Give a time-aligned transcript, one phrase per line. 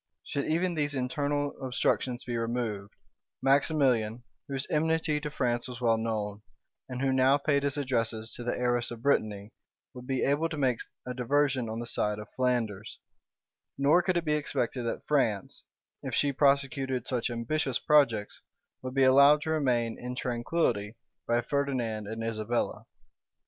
[0.25, 2.95] Should even these internal obstructions be removed,
[3.39, 6.41] Maximilian, whose enmity to France was well known,
[6.89, 9.51] and who now paid his addresses to the heiress of Brittany,
[9.93, 12.97] would be able to make a diversion on the side of Flanders;
[13.77, 15.65] nor could it be expected that France,
[16.01, 18.41] if she prosecuted such ambitious projects,
[18.81, 20.95] would be allowed to remain in tranquillity
[21.27, 22.87] by Ferdinand and Isabella.